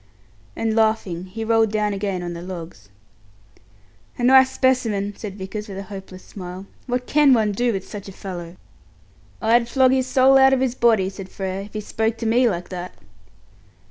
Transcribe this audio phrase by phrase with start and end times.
[0.55, 2.89] And laughing, he rolled down again on the logs.
[4.17, 6.65] "A nice specimen!" said Vickers, with a hopeless smile.
[6.87, 8.55] "What can one do with such a fellow?"
[9.43, 12.49] "I'd flog his soul out of his body," said Frere, "if he spoke to me
[12.49, 12.95] like that!"